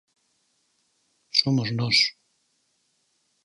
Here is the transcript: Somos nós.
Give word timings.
Somos 1.39 1.69
nós. 1.79 1.97